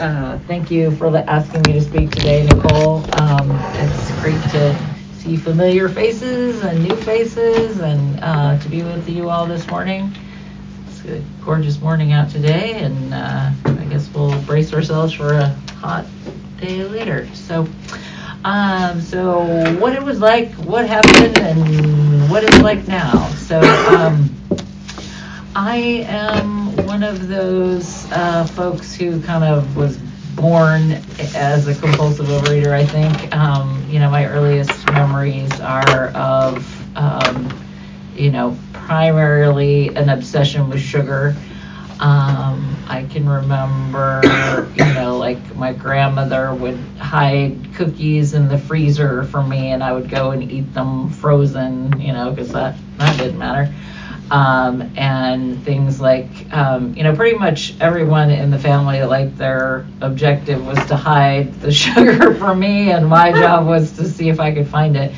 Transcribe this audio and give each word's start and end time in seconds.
Uh, 0.00 0.38
Thank 0.46 0.70
you 0.70 0.90
for 0.92 1.14
asking 1.16 1.62
me 1.66 1.74
to 1.74 1.80
speak 1.80 2.10
today, 2.10 2.46
Nicole. 2.46 3.04
Um, 3.20 3.50
It's 3.74 4.10
great 4.22 4.40
to 4.52 4.74
see 5.18 5.36
familiar 5.36 5.88
faces 5.88 6.62
and 6.64 6.82
new 6.82 6.96
faces 6.96 7.80
and 7.80 8.18
uh, 8.22 8.58
to 8.58 8.68
be 8.68 8.82
with 8.82 9.08
you 9.08 9.28
all 9.28 9.46
this 9.46 9.66
morning. 9.68 10.10
It's 10.88 11.04
a 11.04 11.22
gorgeous 11.44 11.80
morning 11.80 12.12
out 12.12 12.30
today, 12.30 12.80
and 12.82 13.14
uh, 13.14 13.50
I 13.66 13.84
guess 13.90 14.08
we'll 14.14 14.40
brace 14.42 14.72
ourselves 14.72 15.12
for 15.12 15.34
a 15.34 15.48
hot 15.80 16.06
day 16.60 16.84
later. 16.84 17.28
So, 17.34 17.68
um, 18.44 19.00
so 19.02 19.44
what 19.78 19.94
it 19.94 20.02
was 20.02 20.20
like, 20.20 20.52
what 20.54 20.86
happened, 20.86 21.38
and 21.38 22.30
what 22.30 22.44
it's 22.44 22.58
like 22.60 22.88
now. 22.88 23.28
So, 23.48 23.60
um, 23.60 24.30
I 25.54 25.76
am 26.08 26.59
one 27.00 27.14
of 27.14 27.28
those 27.28 28.04
uh, 28.12 28.44
folks 28.44 28.94
who 28.94 29.22
kind 29.22 29.42
of 29.42 29.74
was 29.74 29.96
born 30.36 30.92
as 31.34 31.66
a 31.66 31.74
compulsive 31.74 32.26
overeater. 32.26 32.72
I 32.72 32.84
think 32.84 33.34
um, 33.34 33.82
you 33.88 33.98
know 33.98 34.10
my 34.10 34.26
earliest 34.26 34.86
memories 34.92 35.50
are 35.60 36.08
of 36.08 36.98
um, 36.98 37.58
you 38.14 38.30
know 38.30 38.54
primarily 38.74 39.88
an 39.96 40.10
obsession 40.10 40.68
with 40.68 40.82
sugar. 40.82 41.34
Um, 42.00 42.76
I 42.86 43.06
can 43.10 43.26
remember, 43.26 44.20
you 44.74 44.84
know, 44.92 45.16
like 45.16 45.56
my 45.56 45.72
grandmother 45.72 46.54
would 46.54 46.78
hide 46.98 47.74
cookies 47.76 48.34
in 48.34 48.46
the 48.48 48.58
freezer 48.58 49.24
for 49.24 49.42
me, 49.42 49.72
and 49.72 49.82
I 49.82 49.92
would 49.92 50.10
go 50.10 50.32
and 50.32 50.52
eat 50.52 50.74
them 50.74 51.08
frozen, 51.08 51.98
you 51.98 52.12
know, 52.12 52.30
because 52.30 52.52
that 52.52 52.76
that 52.98 53.16
didn't 53.16 53.38
matter 53.38 53.72
um, 54.30 54.92
and 54.96 55.62
things 55.64 56.00
like 56.00 56.28
um, 56.52 56.94
you 56.94 57.02
know 57.02 57.14
pretty 57.14 57.36
much 57.36 57.74
everyone 57.80 58.30
in 58.30 58.50
the 58.50 58.58
family 58.58 59.02
like 59.02 59.36
their 59.36 59.86
objective 60.00 60.64
was 60.66 60.78
to 60.86 60.96
hide 60.96 61.52
the 61.60 61.72
sugar 61.84 62.34
from 62.34 62.60
me 62.60 62.90
and 62.92 63.06
my 63.06 63.32
job 63.40 63.66
was 63.66 63.92
to 63.92 64.08
see 64.08 64.28
if 64.28 64.40
i 64.40 64.52
could 64.52 64.68
find 64.68 64.96
it. 64.96 65.12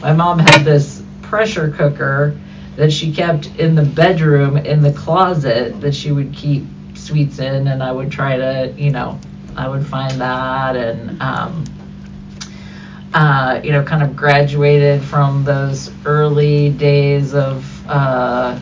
My 0.00 0.12
mom 0.12 0.38
had 0.38 0.64
this 0.64 1.02
pressure 1.22 1.70
cooker 1.70 2.38
that 2.76 2.92
she 2.92 3.12
kept 3.12 3.46
in 3.58 3.74
the 3.74 3.84
bedroom 3.84 4.56
in 4.56 4.82
the 4.82 4.92
closet 4.92 5.80
that 5.80 5.94
she 5.94 6.10
would 6.10 6.34
keep 6.34 6.64
sweets 6.94 7.38
in 7.38 7.68
and 7.68 7.82
i 7.82 7.90
would 7.92 8.10
try 8.10 8.36
to 8.36 8.72
you 8.76 8.90
know 8.90 9.18
i 9.56 9.68
would 9.68 9.86
find 9.86 10.20
that 10.20 10.76
and 10.76 11.20
um, 11.20 11.64
uh, 13.14 13.60
you 13.62 13.72
know, 13.72 13.82
kind 13.82 14.02
of 14.02 14.16
graduated 14.16 15.02
from 15.02 15.44
those 15.44 15.90
early 16.06 16.70
days 16.70 17.34
of 17.34 17.64
uh, 17.88 18.58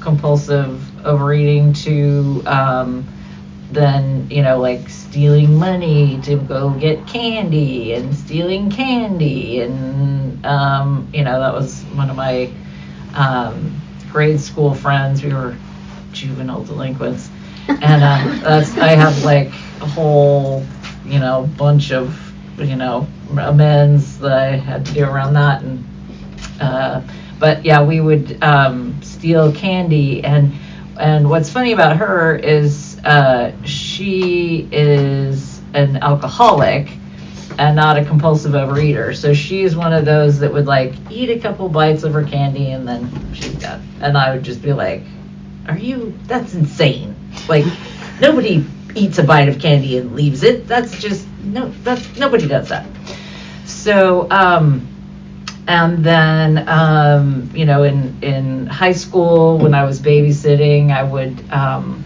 compulsive 0.00 0.80
overeating 1.06 1.72
to 1.72 2.42
um, 2.46 3.06
then, 3.70 4.28
you 4.30 4.42
know, 4.42 4.58
like 4.60 4.88
stealing 4.88 5.54
money 5.58 6.20
to 6.22 6.36
go 6.36 6.70
get 6.70 7.06
candy 7.06 7.94
and 7.94 8.14
stealing 8.14 8.70
candy. 8.70 9.60
And, 9.60 10.44
um, 10.44 11.08
you 11.12 11.24
know, 11.24 11.40
that 11.40 11.54
was 11.54 11.82
one 11.94 12.10
of 12.10 12.16
my 12.16 12.50
um, 13.14 13.80
grade 14.10 14.40
school 14.40 14.74
friends. 14.74 15.22
We 15.22 15.32
were 15.32 15.56
juvenile 16.12 16.64
delinquents. 16.64 17.30
And 17.68 18.02
uh, 18.02 18.38
that's, 18.42 18.76
I 18.76 18.88
have 18.90 19.24
like 19.24 19.48
a 19.80 19.86
whole, 19.86 20.64
you 21.04 21.18
know, 21.18 21.48
bunch 21.56 21.92
of, 21.92 22.18
you 22.58 22.76
know, 22.76 23.06
amends 23.38 24.18
that 24.18 24.32
I 24.32 24.56
had 24.56 24.84
to 24.86 24.92
do 24.92 25.04
around 25.04 25.34
that. 25.34 25.62
And, 25.62 25.84
uh, 26.60 27.00
but 27.42 27.64
yeah, 27.64 27.82
we 27.82 28.00
would 28.00 28.40
um, 28.40 29.02
steal 29.02 29.52
candy. 29.52 30.22
And, 30.22 30.52
and 30.96 31.28
what's 31.28 31.50
funny 31.50 31.72
about 31.72 31.96
her 31.96 32.36
is 32.36 33.00
uh, 33.04 33.50
she 33.64 34.68
is 34.70 35.60
an 35.74 35.96
alcoholic 35.96 36.88
and 37.58 37.74
not 37.74 37.98
a 37.98 38.04
compulsive 38.04 38.52
overeater. 38.52 39.12
So 39.16 39.34
she's 39.34 39.74
one 39.74 39.92
of 39.92 40.04
those 40.04 40.38
that 40.38 40.52
would 40.52 40.66
like 40.66 40.94
eat 41.10 41.30
a 41.30 41.38
couple 41.40 41.68
bites 41.68 42.04
of 42.04 42.12
her 42.12 42.22
candy 42.22 42.70
and 42.70 42.86
then 42.86 43.34
she's 43.34 43.54
done. 43.54 43.82
And 44.00 44.16
I 44.16 44.32
would 44.32 44.44
just 44.44 44.62
be 44.62 44.72
like, 44.72 45.02
"Are 45.66 45.76
you? 45.76 46.16
That's 46.28 46.54
insane! 46.54 47.16
Like 47.48 47.64
nobody 48.20 48.64
eats 48.94 49.18
a 49.18 49.24
bite 49.24 49.48
of 49.48 49.58
candy 49.58 49.98
and 49.98 50.14
leaves 50.14 50.44
it. 50.44 50.68
That's 50.68 50.96
just 51.00 51.26
no. 51.42 51.70
That's 51.82 52.16
nobody 52.16 52.46
does 52.46 52.68
that." 52.68 52.86
So, 53.64 54.30
um, 54.30 54.86
and 55.68 56.04
then 56.04 56.68
um, 56.68 57.50
you 57.54 57.64
know, 57.64 57.82
in 57.84 58.16
in 58.22 58.66
high 58.66 58.92
school 58.92 59.58
when 59.58 59.74
I 59.74 59.84
was 59.84 60.00
babysitting, 60.00 60.90
I 60.90 61.02
would. 61.02 61.50
Um, 61.50 62.04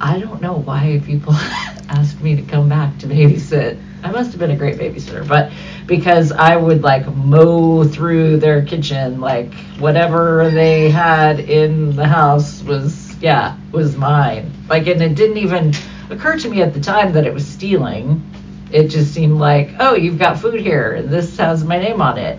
I 0.00 0.18
don't 0.20 0.40
know 0.40 0.54
why 0.54 1.02
people 1.04 1.32
asked 1.88 2.20
me 2.20 2.36
to 2.36 2.42
come 2.42 2.68
back 2.68 2.98
to 2.98 3.06
babysit. 3.06 3.80
I 4.04 4.12
must 4.12 4.30
have 4.30 4.38
been 4.38 4.52
a 4.52 4.56
great 4.56 4.78
babysitter, 4.78 5.26
but 5.26 5.50
because 5.86 6.30
I 6.30 6.56
would 6.56 6.82
like 6.82 7.06
mow 7.16 7.84
through 7.84 8.38
their 8.38 8.64
kitchen, 8.64 9.20
like 9.20 9.52
whatever 9.78 10.50
they 10.50 10.88
had 10.88 11.40
in 11.40 11.96
the 11.96 12.06
house 12.06 12.62
was, 12.62 13.16
yeah, 13.20 13.56
was 13.72 13.96
mine. 13.96 14.52
Like, 14.68 14.86
and 14.86 15.02
it 15.02 15.16
didn't 15.16 15.38
even 15.38 15.72
occur 16.10 16.38
to 16.38 16.48
me 16.48 16.62
at 16.62 16.74
the 16.74 16.80
time 16.80 17.12
that 17.14 17.26
it 17.26 17.34
was 17.34 17.46
stealing. 17.46 18.22
It 18.70 18.88
just 18.88 19.14
seemed 19.14 19.38
like, 19.38 19.70
oh, 19.78 19.94
you've 19.94 20.18
got 20.18 20.38
food 20.38 20.60
here, 20.60 21.02
this 21.02 21.36
has 21.38 21.64
my 21.64 21.78
name 21.78 22.00
on 22.00 22.18
it. 22.18 22.38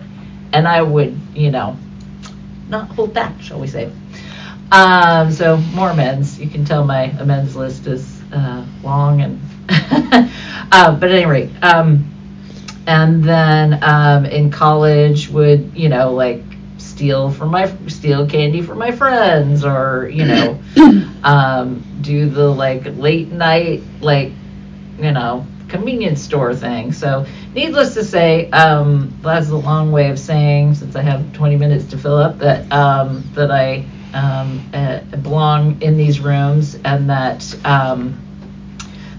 And 0.54 0.68
I 0.68 0.82
would, 0.82 1.20
you 1.34 1.52
know, 1.52 1.78
not 2.70 2.90
hold 2.90 3.14
back, 3.14 3.42
shall 3.42 3.60
we 3.60 3.68
say. 3.68 3.92
Um, 4.72 5.32
so 5.32 5.58
more 5.58 5.90
amends. 5.90 6.40
You 6.40 6.48
can 6.48 6.64
tell 6.64 6.86
my 6.86 7.04
amends 7.20 7.56
list 7.56 7.88
is 7.88 8.22
uh, 8.32 8.66
long 8.84 9.22
and. 9.22 9.42
uh, 10.72 10.96
but 10.96 11.10
at 11.10 11.16
any 11.16 11.26
rate, 11.26 11.52
um, 11.62 12.06
and 12.88 13.24
then 13.24 13.84
um, 13.84 14.26
in 14.26 14.50
college 14.50 15.30
would 15.30 15.72
you 15.76 15.90
know 15.90 16.12
like 16.12 16.42
steal 16.78 17.30
from 17.30 17.50
my 17.50 17.72
steal 17.88 18.28
candy 18.28 18.62
from 18.62 18.80
my 18.80 18.92
friends 18.92 19.64
or 19.64 20.10
you 20.12 20.26
know 20.26 20.60
um, 21.24 21.84
do 22.02 22.28
the 22.30 22.48
like 22.48 22.84
late 22.98 23.30
night 23.30 23.84
like 24.02 24.32
you 24.98 25.12
know 25.12 25.46
convenience 25.70 26.22
store 26.22 26.54
thing. 26.54 26.92
So 26.92 27.26
needless 27.54 27.94
to 27.94 28.04
say, 28.04 28.50
um, 28.52 29.18
that's 29.22 29.50
a 29.50 29.56
long 29.56 29.92
way 29.92 30.10
of 30.10 30.20
saying 30.20 30.76
since 30.76 30.96
I 30.96 31.02
have 31.02 31.32
20 31.34 31.56
minutes 31.56 31.86
to 31.92 31.98
fill 31.98 32.18
up 32.18 32.40
that 32.40 32.72
um, 32.72 33.24
that 33.34 33.52
I 33.52 33.86
um, 34.14 34.68
uh, 34.74 35.00
belong 35.18 35.82
in 35.82 35.98
these 35.98 36.20
rooms 36.20 36.76
and 36.84 37.10
that 37.10 37.56
um, 37.66 38.20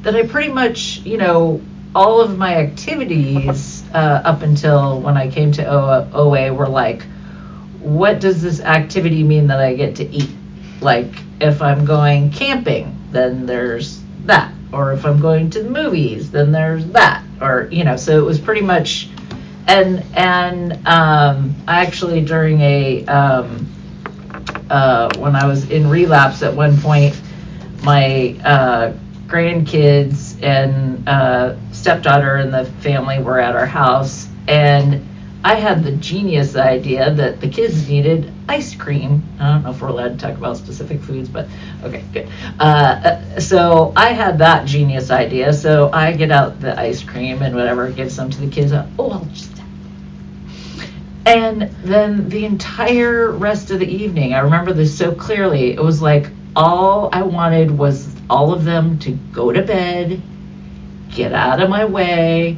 that 0.02 0.14
I 0.14 0.26
pretty 0.26 0.52
much, 0.52 0.98
you 0.98 1.16
know, 1.16 1.60
all 1.94 2.20
of 2.20 2.38
my 2.38 2.56
activities 2.56 3.84
uh, 3.92 4.22
up 4.24 4.42
until 4.42 5.00
when 5.00 5.16
I 5.16 5.30
came 5.30 5.52
to 5.52 5.66
OA 5.66 6.52
were 6.52 6.68
like, 6.68 7.02
what 7.80 8.20
does 8.20 8.42
this 8.42 8.60
activity 8.60 9.22
mean 9.22 9.48
that 9.48 9.60
I 9.60 9.74
get 9.74 9.96
to 9.96 10.04
eat? 10.04 10.30
Like, 10.80 11.12
if 11.40 11.60
I'm 11.60 11.84
going 11.84 12.30
camping, 12.30 12.96
then 13.10 13.46
there's 13.46 14.00
that. 14.24 14.52
Or 14.72 14.92
if 14.92 15.04
I'm 15.04 15.20
going 15.20 15.50
to 15.50 15.62
the 15.62 15.70
movies, 15.70 16.30
then 16.30 16.52
there's 16.52 16.86
that. 16.88 17.24
Or, 17.40 17.68
you 17.70 17.84
know, 17.84 17.96
so 17.96 18.18
it 18.18 18.24
was 18.24 18.38
pretty 18.38 18.60
much, 18.60 19.08
and, 19.66 20.04
and 20.14 20.86
um, 20.86 21.54
actually 21.66 22.24
during 22.24 22.60
a, 22.60 23.04
um, 23.06 23.66
uh, 24.68 25.10
when 25.18 25.34
I 25.34 25.46
was 25.46 25.70
in 25.70 25.88
relapse 25.88 26.42
at 26.42 26.54
one 26.54 26.78
point, 26.78 27.20
my 27.82 28.36
uh, 28.44 28.92
grandkids 29.26 30.40
and 30.42 31.08
uh, 31.08 31.56
stepdaughter 31.72 32.36
and 32.36 32.52
the 32.52 32.64
family 32.80 33.20
were 33.20 33.40
at 33.40 33.56
our 33.56 33.66
house, 33.66 34.28
and 34.48 35.06
I 35.42 35.54
had 35.54 35.82
the 35.82 35.92
genius 35.92 36.54
idea 36.54 37.12
that 37.14 37.40
the 37.40 37.48
kids 37.48 37.88
needed 37.88 38.32
ice 38.48 38.74
cream. 38.74 39.22
I 39.38 39.52
don't 39.52 39.62
know 39.62 39.70
if 39.70 39.80
we're 39.80 39.88
allowed 39.88 40.18
to 40.18 40.26
talk 40.26 40.36
about 40.36 40.58
specific 40.58 41.00
foods, 41.00 41.28
but 41.28 41.48
okay, 41.82 42.04
good. 42.12 42.28
Uh, 42.58 42.62
uh, 42.62 43.40
so 43.40 43.92
I 43.96 44.12
had 44.12 44.38
that 44.38 44.66
genius 44.66 45.10
idea. 45.10 45.52
So 45.52 45.90
I 45.92 46.12
get 46.12 46.30
out 46.30 46.60
the 46.60 46.78
ice 46.78 47.02
cream 47.02 47.40
and 47.42 47.54
whatever, 47.54 47.90
give 47.90 48.12
some 48.12 48.28
to 48.30 48.40
the 48.40 48.50
kids. 48.50 48.72
Oh, 48.72 49.10
I'll 49.10 49.24
just 49.26 49.50
and 51.26 51.62
then 51.84 52.28
the 52.28 52.44
entire 52.44 53.30
rest 53.30 53.70
of 53.70 53.78
the 53.78 53.86
evening, 53.86 54.34
I 54.34 54.40
remember 54.40 54.72
this 54.72 54.96
so 54.96 55.14
clearly. 55.14 55.72
It 55.72 55.82
was 55.82 56.00
like 56.00 56.30
all 56.56 57.10
I 57.12 57.22
wanted 57.22 57.70
was 57.70 58.08
all 58.28 58.52
of 58.52 58.64
them 58.64 58.98
to 59.00 59.12
go 59.32 59.52
to 59.52 59.62
bed, 59.62 60.20
get 61.10 61.32
out 61.32 61.62
of 61.62 61.68
my 61.68 61.84
way, 61.84 62.56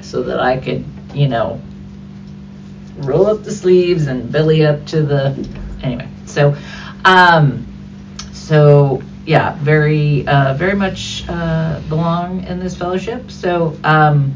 so 0.00 0.22
that 0.22 0.40
I 0.40 0.56
could, 0.56 0.84
you 1.14 1.28
know, 1.28 1.60
roll 3.04 3.26
up 3.26 3.42
the 3.44 3.52
sleeves 3.52 4.06
and 4.06 4.30
belly 4.30 4.64
up 4.64 4.86
to 4.86 5.02
the. 5.02 5.48
Anyway, 5.82 6.08
so, 6.26 6.56
um, 7.04 7.66
so 8.32 9.02
yeah, 9.26 9.56
very, 9.60 10.26
uh, 10.26 10.54
very 10.54 10.74
much 10.74 11.24
uh, 11.28 11.80
belong 11.88 12.44
in 12.44 12.58
this 12.58 12.76
fellowship. 12.76 13.30
So, 13.30 13.76
um, 13.84 14.34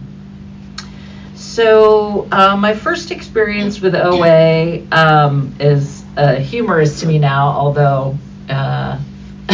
so 1.35 2.29
uh, 2.33 2.57
my 2.57 2.75
first 2.75 3.11
experience 3.11 3.81
with 3.81 3.95
OA 3.95 4.87
um, 4.93 5.55
is 5.61 6.05
uh, 6.17 6.37
humorous 6.37 7.01
to 7.01 7.07
me 7.07 7.19
now, 7.19 7.49
although 7.49 8.17
uh, 8.49 8.99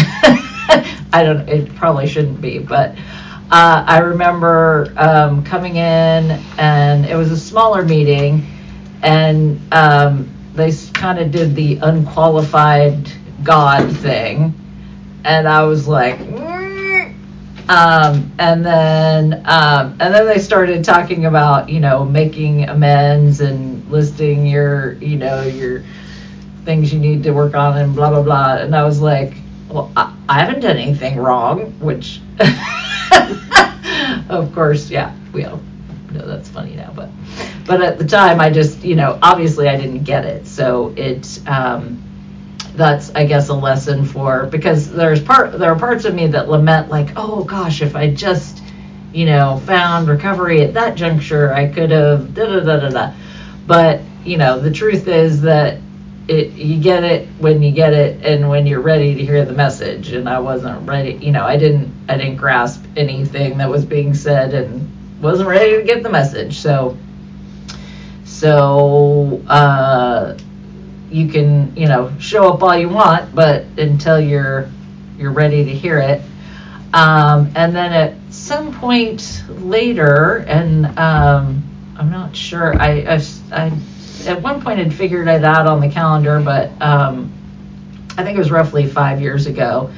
I 1.13 1.23
don't. 1.25 1.49
It 1.49 1.75
probably 1.75 2.07
shouldn't 2.07 2.41
be, 2.41 2.59
but 2.59 2.97
uh, 3.51 3.85
I 3.87 3.99
remember 3.99 4.93
um, 4.97 5.43
coming 5.43 5.77
in, 5.77 6.41
and 6.59 7.05
it 7.05 7.17
was 7.17 7.33
a 7.33 7.37
smaller 7.37 7.85
meeting, 7.85 8.47
and 9.03 9.61
um, 9.73 10.29
they 10.55 10.73
kind 10.95 11.19
of 11.19 11.31
did 11.31 11.55
the 11.55 11.77
unqualified 11.83 13.11
God 13.43 13.97
thing, 13.99 14.55
and 15.25 15.49
I 15.49 15.65
was 15.65 15.89
like. 15.89 16.19
"Mm." 16.19 16.51
Um, 17.71 18.33
and 18.41 18.67
then 18.67 19.43
um, 19.45 19.97
and 20.01 20.13
then 20.13 20.27
they 20.27 20.41
started 20.41 20.85
talking 20.85 21.27
about 21.27 21.69
you 21.69 21.79
know 21.79 22.05
making 22.05 22.69
amends 22.69 23.41
and 23.41 23.89
listing 23.89 24.45
your 24.45 24.95
you 24.95 25.17
know 25.17 25.43
your 25.43 25.85
things 26.65 26.93
you 26.93 26.99
need 26.99 27.23
to 27.23 27.31
work 27.31 27.55
on 27.55 27.79
and 27.79 27.95
blah 27.95 28.11
blah 28.11 28.23
blah 28.23 28.57
and 28.57 28.75
I 28.75 28.83
was 28.85 29.01
like 29.01 29.35
well 29.69 29.91
I, 29.97 30.13
I 30.29 30.41
haven't 30.41 30.61
done 30.61 30.79
anything 30.79 31.17
wrong 31.17 31.73
which 31.79 32.21
of 34.29 34.53
course 34.53 34.91
yeah 34.91 35.15
we 35.33 35.45
all 35.45 35.61
know 36.11 36.27
that's 36.27 36.49
funny 36.49 36.75
now 36.75 36.93
but 36.95 37.09
but 37.67 37.83
at 37.83 37.99
the 37.99 38.07
time 38.07 38.41
I 38.41 38.51
just 38.51 38.83
you 38.85 38.97
know 38.97 39.19
obviously 39.23 39.69
I 39.69 39.77
didn't 39.77 40.05
get 40.05 40.25
it. 40.25 40.47
So 40.47 40.93
it 40.97 41.41
um, 41.47 42.03
that's 42.75 43.11
I 43.15 43.27
guess 43.27 43.49
a 43.49 43.55
lesson 43.55 44.05
for 44.05 44.47
because 44.47 44.91
there's 44.91 45.23
part 45.23 45.59
there 45.59 45.73
are 45.73 45.79
parts 45.79 46.05
of 46.05 46.15
me 46.15 46.27
that 46.29 46.49
lament 46.49 46.89
like 46.89 47.11
oh 47.17 47.45
gosh 47.45 47.83
if 47.83 47.97
I 47.97 48.13
just 48.13 48.63
you 49.13 49.27
know 49.27 49.61
found 49.67 50.09
recovery 50.09 50.63
at 50.63 50.75
that 50.75 50.95
juncture 50.95 51.53
I 51.53 51.69
could 51.69 51.91
have 51.91 52.35
da 52.35 52.47
da 52.47 52.61
da 52.61 52.77
da 52.81 52.89
da. 52.91 53.13
But 53.67 54.01
you 54.25 54.37
know 54.37 54.59
the 54.59 54.71
truth 54.71 55.09
is 55.09 55.41
that 55.43 55.79
it 56.29 56.53
you 56.53 56.81
get 56.81 57.03
it 57.03 57.29
when 57.39 57.63
you 57.63 57.73
get 57.73 57.93
it 57.93 58.25
and 58.25 58.49
when 58.49 58.67
you're 58.67 58.81
ready 58.81 59.15
to 59.15 59.25
hear 59.25 59.45
the 59.45 59.53
message. 59.53 60.13
And 60.13 60.29
I 60.29 60.39
wasn't 60.39 60.89
ready 60.89 61.19
you 61.21 61.33
know 61.33 61.45
I 61.45 61.57
didn't 61.57 61.93
I 62.09 62.17
didn't 62.17 62.37
grasp 62.37 62.85
anything 62.97 63.59
that 63.59 63.69
was 63.69 63.85
being 63.85 64.15
said 64.15 64.55
and 64.55 64.89
wasn't 65.21 65.49
ready 65.49 65.77
to 65.77 65.83
get 65.83 66.03
the 66.03 66.11
message. 66.11 66.59
So 66.59 66.97
so 68.31 69.43
uh 69.49 70.37
you 71.11 71.29
can 71.29 71.75
you 71.77 71.87
know 71.87 72.13
show 72.21 72.53
up 72.53 72.63
all 72.63 72.77
you 72.77 72.89
want 72.89 73.35
but 73.35 73.65
until 73.77 74.21
you're 74.21 74.71
you're 75.19 75.33
ready 75.33 75.65
to 75.65 75.71
hear 75.75 75.99
it. 75.99 76.23
Um, 76.95 77.53
and 77.55 77.77
then 77.77 77.93
at 77.93 78.15
some 78.33 78.73
point 78.73 79.45
later 79.49 80.39
and 80.49 80.87
um, 80.99 81.63
i'm 81.97 82.11
not 82.11 82.35
sure 82.35 82.75
I, 82.81 83.03
I, 83.03 83.23
I 83.53 83.73
at 84.27 84.41
one 84.43 84.61
point 84.61 84.79
had 84.79 84.93
figured 84.93 85.29
it 85.29 85.45
out 85.45 85.67
on 85.67 85.81
the 85.81 85.89
calendar 85.89 86.41
but 86.41 86.71
um, 86.83 87.33
i 88.19 88.25
think 88.25 88.35
it 88.35 88.39
was 88.39 88.51
roughly 88.51 88.87
five 88.89 89.21
years 89.21 89.47
ago. 89.47 89.91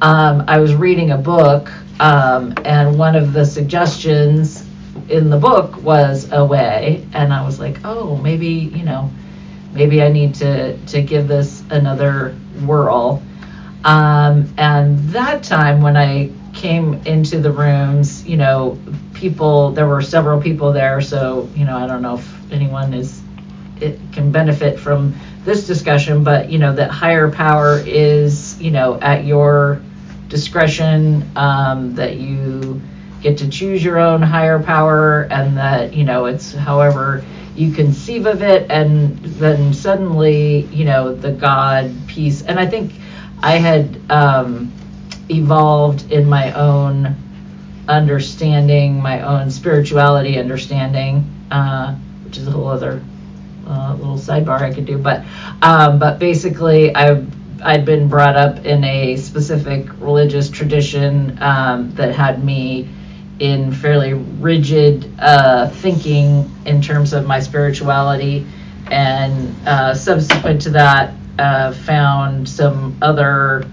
Um, 0.00 0.44
i 0.48 0.58
was 0.58 0.74
reading 0.74 1.10
a 1.10 1.18
book 1.18 1.70
um, 2.00 2.54
and 2.64 2.98
one 2.98 3.16
of 3.16 3.32
the 3.34 3.44
suggestions 3.44 4.64
in 5.08 5.30
the 5.30 5.38
book 5.38 5.82
was 5.82 6.30
OA, 6.32 7.02
and 7.12 7.32
i 7.32 7.44
was 7.44 7.58
like 7.58 7.78
oh 7.84 8.16
maybe 8.16 8.48
you 8.48 8.84
know 8.84 9.10
maybe 9.72 10.02
I 10.02 10.08
need 10.08 10.34
to 10.36 10.76
to 10.76 11.02
give 11.02 11.28
this 11.28 11.62
another 11.70 12.34
whirl. 12.64 13.22
Um, 13.84 14.52
and 14.58 14.98
that 15.10 15.44
time 15.44 15.80
when 15.80 15.96
I 15.96 16.30
came 16.52 16.94
into 17.06 17.40
the 17.40 17.52
rooms, 17.52 18.26
you 18.26 18.36
know, 18.36 18.78
people 19.14 19.70
there 19.70 19.86
were 19.86 20.02
several 20.02 20.40
people 20.40 20.72
there, 20.72 21.00
so 21.00 21.48
you 21.54 21.64
know 21.64 21.76
I 21.76 21.86
don't 21.86 22.02
know 22.02 22.16
if 22.16 22.52
anyone 22.52 22.94
is 22.94 23.20
it 23.80 24.00
can 24.12 24.32
benefit 24.32 24.78
from 24.78 25.14
this 25.44 25.66
discussion, 25.66 26.24
but 26.24 26.50
you 26.50 26.58
know 26.58 26.74
that 26.74 26.90
higher 26.90 27.30
power 27.30 27.78
is 27.86 28.60
you 28.60 28.70
know 28.70 28.98
at 29.00 29.24
your 29.24 29.80
discretion, 30.28 31.30
um, 31.36 31.94
that 31.94 32.16
you 32.16 32.80
get 33.20 33.38
to 33.38 33.48
choose 33.48 33.84
your 33.84 33.98
own 33.98 34.22
higher 34.22 34.62
power, 34.62 35.22
and 35.30 35.56
that 35.56 35.94
you 35.94 36.04
know 36.04 36.26
it's 36.26 36.52
however 36.52 37.24
you 37.54 37.72
conceive 37.72 38.26
of 38.26 38.42
it. 38.42 38.70
And 38.70 39.18
then 39.38 39.72
suddenly 39.72 40.62
you 40.66 40.84
know 40.84 41.14
the 41.14 41.32
god 41.32 41.92
piece 42.06 42.42
and 42.42 42.58
i 42.58 42.66
think 42.66 42.92
i 43.42 43.52
had 43.52 43.98
um, 44.10 44.72
evolved 45.30 46.10
in 46.10 46.28
my 46.28 46.52
own 46.52 47.14
understanding 47.88 49.00
my 49.00 49.22
own 49.22 49.50
spirituality 49.50 50.38
understanding 50.38 51.24
uh, 51.50 51.94
which 52.24 52.36
is 52.36 52.46
a 52.46 52.50
whole 52.50 52.68
other 52.68 53.02
uh, 53.66 53.94
little 53.98 54.16
sidebar 54.18 54.60
i 54.60 54.72
could 54.72 54.86
do. 54.86 54.98
But 54.98 55.24
um, 55.62 55.98
but 55.98 56.18
basically 56.18 56.94
i 56.94 57.24
I'd 57.62 57.84
been 57.84 58.08
brought 58.08 58.36
up 58.36 58.64
in 58.64 58.84
a 58.84 59.16
specific 59.16 59.88
religious 60.00 60.48
tradition 60.48 61.36
um, 61.40 61.92
that 61.94 62.14
had 62.14 62.44
me 62.44 62.88
in 63.38 63.72
fairly 63.72 64.14
rigid 64.14 65.10
uh, 65.18 65.68
thinking 65.68 66.50
in 66.66 66.82
terms 66.82 67.12
of 67.12 67.26
my 67.26 67.40
spirituality, 67.40 68.46
and 68.90 69.54
uh, 69.66 69.94
subsequent 69.94 70.62
to 70.62 70.70
that, 70.70 71.14
uh, 71.38 71.72
found 71.72 72.48
some 72.48 72.96
other 73.02 73.64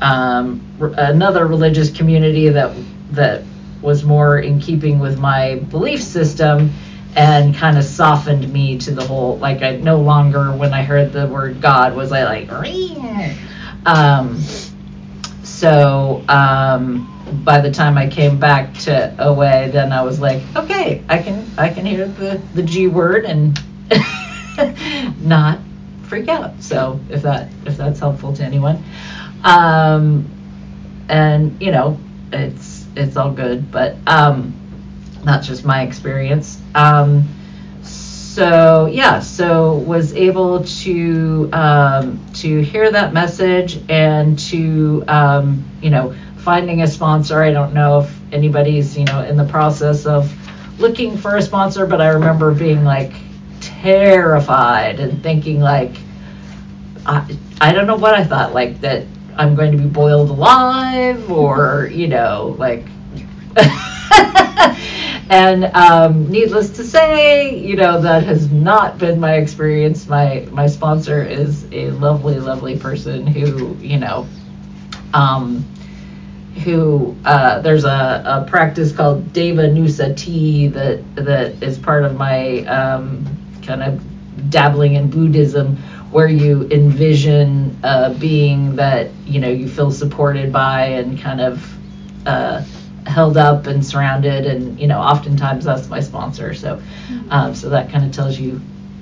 um, 0.00 0.60
r- 0.80 0.92
another 0.96 1.46
religious 1.46 1.90
community 1.90 2.48
that 2.48 2.76
that 3.10 3.42
was 3.82 4.04
more 4.04 4.40
in 4.40 4.58
keeping 4.60 4.98
with 4.98 5.18
my 5.18 5.56
belief 5.70 6.02
system 6.02 6.70
and 7.14 7.54
kind 7.54 7.78
of 7.78 7.84
softened 7.84 8.52
me 8.52 8.78
to 8.78 8.90
the 8.90 9.04
whole 9.06 9.38
like 9.38 9.62
I 9.62 9.76
no 9.76 9.98
longer 10.00 10.52
when 10.52 10.74
I 10.74 10.82
heard 10.82 11.12
the 11.12 11.26
word 11.28 11.60
God 11.60 11.94
was 11.94 12.12
I 12.12 12.24
like 12.24 12.50
um, 13.86 14.40
so 15.44 16.24
um, 16.28 17.15
by 17.44 17.60
the 17.60 17.70
time 17.70 17.98
I 17.98 18.08
came 18.08 18.38
back 18.38 18.74
to 18.80 19.14
OA, 19.18 19.68
then 19.68 19.92
I 19.92 20.02
was 20.02 20.20
like, 20.20 20.42
okay, 20.54 21.02
I 21.08 21.22
can 21.22 21.44
I 21.58 21.68
can 21.68 21.84
hear 21.84 22.06
the 22.06 22.40
the 22.54 22.62
G 22.62 22.86
word 22.86 23.24
and 23.24 23.58
not 25.20 25.58
freak 26.04 26.28
out. 26.28 26.62
So 26.62 27.00
if 27.10 27.22
that 27.22 27.48
if 27.64 27.76
that's 27.76 27.98
helpful 27.98 28.34
to 28.34 28.44
anyone, 28.44 28.82
um, 29.44 30.28
and 31.08 31.60
you 31.60 31.70
know, 31.70 31.98
it's 32.32 32.86
it's 32.94 33.16
all 33.16 33.32
good, 33.32 33.70
but 33.70 33.96
um, 34.06 34.54
that's 35.24 35.46
just 35.46 35.64
my 35.64 35.82
experience. 35.82 36.60
Um, 36.74 37.28
so 37.82 38.86
yeah, 38.86 39.20
so 39.20 39.76
was 39.78 40.12
able 40.12 40.62
to 40.64 41.48
um, 41.52 42.24
to 42.34 42.60
hear 42.60 42.90
that 42.90 43.12
message 43.12 43.80
and 43.88 44.38
to 44.50 45.02
um, 45.08 45.64
you 45.80 45.90
know 45.90 46.14
finding 46.46 46.82
a 46.82 46.86
sponsor. 46.86 47.42
I 47.42 47.52
don't 47.52 47.74
know 47.74 48.02
if 48.02 48.32
anybody's, 48.32 48.96
you 48.96 49.04
know, 49.04 49.24
in 49.24 49.36
the 49.36 49.44
process 49.46 50.06
of 50.06 50.32
looking 50.78 51.18
for 51.18 51.34
a 51.34 51.42
sponsor, 51.42 51.86
but 51.86 52.00
I 52.00 52.10
remember 52.10 52.54
being 52.54 52.84
like 52.84 53.12
terrified 53.60 55.00
and 55.00 55.20
thinking 55.24 55.58
like 55.58 55.96
I, 57.04 57.36
I 57.60 57.72
don't 57.72 57.88
know 57.88 57.96
what 57.96 58.14
I 58.14 58.22
thought 58.22 58.54
like 58.54 58.80
that 58.82 59.06
I'm 59.36 59.56
going 59.56 59.72
to 59.72 59.78
be 59.78 59.88
boiled 59.88 60.30
alive 60.30 61.32
or, 61.32 61.90
you 61.92 62.06
know, 62.06 62.54
like 62.60 62.86
and 65.28 65.64
um, 65.74 66.30
needless 66.30 66.70
to 66.76 66.84
say, 66.84 67.58
you 67.58 67.74
know 67.74 68.00
that 68.00 68.22
has 68.22 68.52
not 68.52 68.98
been 68.98 69.18
my 69.18 69.34
experience. 69.34 70.06
My 70.06 70.46
my 70.52 70.68
sponsor 70.68 71.24
is 71.24 71.66
a 71.72 71.90
lovely, 71.90 72.38
lovely 72.38 72.78
person 72.78 73.26
who 73.26 73.76
you 73.80 73.98
know 73.98 74.28
um, 75.12 75.64
who 76.64 77.16
uh, 77.24 77.60
there's 77.60 77.84
a, 77.84 78.22
a 78.24 78.46
practice 78.48 78.92
called 78.92 79.32
Deva 79.32 79.62
Nusati 79.62 80.72
that 80.72 81.02
that 81.16 81.62
is 81.62 81.78
part 81.78 82.04
of 82.04 82.16
my 82.16 82.64
um, 82.66 83.24
kind 83.62 83.82
of 83.82 84.50
dabbling 84.50 84.94
in 84.94 85.10
Buddhism, 85.10 85.76
where 86.10 86.28
you 86.28 86.68
envision 86.70 87.78
a 87.82 88.14
being 88.14 88.76
that 88.76 89.10
you 89.26 89.40
know 89.40 89.48
you 89.48 89.68
feel 89.68 89.90
supported 89.90 90.52
by 90.52 90.86
and 90.86 91.18
kind 91.20 91.40
of 91.40 92.26
uh, 92.26 92.64
held 93.06 93.36
up 93.36 93.66
and 93.66 93.84
surrounded, 93.84 94.46
and 94.46 94.78
you 94.80 94.86
know 94.86 94.98
oftentimes 94.98 95.64
that's 95.64 95.88
my 95.88 96.00
sponsor. 96.00 96.54
So 96.54 96.82
um, 97.30 97.54
so 97.54 97.68
that 97.70 97.90
kind 97.90 98.04
of 98.04 98.12
tells 98.12 98.38
you 98.38 98.60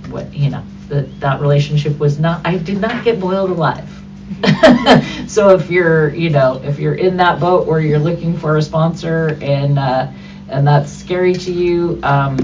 what 0.09 0.33
you 0.35 0.51
know 0.51 0.65
that 0.89 1.21
that 1.21 1.41
relationship 1.41 1.99
was 1.99 2.19
not. 2.19 2.45
I 2.45 2.59
did 2.59 2.81
not 2.81 3.05
get 3.05 3.21
boiled 3.21 3.51
alive. 3.51 3.89
so 5.27 5.51
if 5.51 5.71
you're, 5.71 6.15
you 6.15 6.31
know, 6.31 6.61
if 6.65 6.79
you're 6.79 6.95
in 6.95 7.17
that 7.19 7.41
boat 7.41 7.67
where 7.67 7.81
you're 7.81 7.99
looking 7.99 8.37
for 8.37 8.57
a 8.57 8.63
sponsor 8.63 9.39
and 9.43 9.79
uh, 9.79 10.11
and 10.49 10.67
that's 10.67 10.91
scary 10.91 11.35
to 11.35 11.53
you, 11.53 11.99
um, 12.03 12.37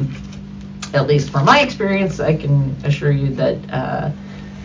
at 0.95 1.07
least 1.07 1.31
from 1.31 1.45
my 1.45 1.61
experience, 1.61 2.21
I 2.21 2.37
can 2.37 2.77
assure 2.85 3.13
you 3.13 3.35
that 3.35 3.57
uh, 3.73 4.11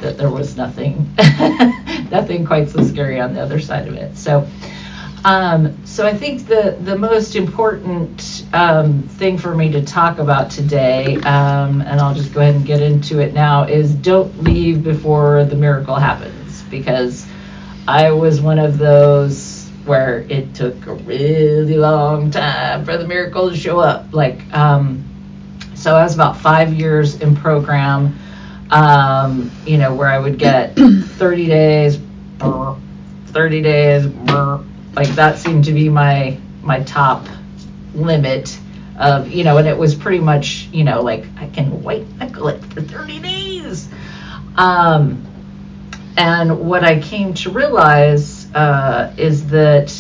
that 0.02 0.18
there 0.18 0.30
was 0.30 0.58
nothing, 0.58 1.10
nothing 2.12 2.46
quite 2.46 2.70
so 2.70 2.84
scary 2.84 3.20
on 3.20 3.34
the 3.34 3.42
other 3.42 3.60
side 3.60 3.88
of 3.88 3.96
it. 3.96 4.18
So. 4.18 4.48
Um, 5.24 5.84
so 5.88 6.06
I 6.06 6.14
think 6.16 6.46
the, 6.46 6.78
the 6.82 6.96
most 6.96 7.36
important 7.36 8.46
um, 8.54 9.02
thing 9.02 9.40
for 9.40 9.56
me 9.56 9.72
to 9.72 9.84
talk 9.84 10.20
about 10.20 10.52
today, 10.52 11.16
um, 11.22 11.82
and 11.82 12.00
I'll 12.00 12.14
just 12.14 12.32
go 12.32 12.42
ahead 12.42 12.54
and 12.54 12.64
get 12.64 12.80
into 12.80 13.18
it 13.18 13.34
now, 13.34 13.64
is 13.64 13.96
don't 13.96 14.44
leave 14.44 14.84
before 14.84 15.44
the 15.46 15.56
miracle 15.56 15.96
happens 15.96 16.35
because 16.70 17.26
I 17.88 18.12
was 18.12 18.42
one 18.42 18.60
of 18.60 18.78
those 18.78 19.70
where 19.86 20.26
it 20.30 20.54
took 20.56 20.88
a 20.88 20.94
really 20.94 21.78
long 21.78 22.32
time 22.32 22.86
for 22.86 22.98
the 22.98 23.08
miracle 23.08 23.50
to 23.50 23.56
show 23.56 23.80
up. 23.80 24.14
Like, 24.14 24.42
um, 24.54 25.04
so 25.76 25.96
I 25.96 26.04
was 26.04 26.16
about 26.16 26.38
five 26.38 26.74
years 26.74 27.22
in 27.22 27.36
program, 27.36 28.18
um, 28.72 29.52
you 29.66 29.78
know, 29.78 29.94
where 29.94 30.08
I 30.08 30.18
would 30.18 30.40
get 30.40 30.76
30 30.76 31.48
days, 31.48 32.00
30 32.40 33.62
days, 33.62 34.08
like 34.96 35.08
that 35.16 35.38
seemed 35.38 35.66
to 35.66 35.74
be 35.74 35.90
my 35.90 36.38
my 36.64 36.80
top 36.84 37.28
limit 37.94 38.58
of 38.98 39.30
you 39.30 39.44
know 39.44 39.58
and 39.58 39.68
it 39.68 39.78
was 39.78 39.94
pretty 39.94 40.20
much 40.20 40.68
you 40.72 40.84
know 40.84 41.02
like 41.02 41.26
i 41.38 41.46
can 41.48 41.82
white 41.84 42.08
knuckle 42.18 42.48
it 42.48 42.64
for 42.66 42.82
30 42.82 43.20
days 43.20 43.90
um, 44.58 45.22
and 46.18 46.60
what 46.68 46.84
i 46.84 47.00
came 47.00 47.34
to 47.34 47.50
realize 47.50 48.52
uh, 48.54 49.14
is 49.18 49.48
that 49.48 49.92